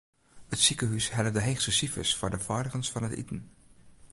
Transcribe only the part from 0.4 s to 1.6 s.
It sikehús helle de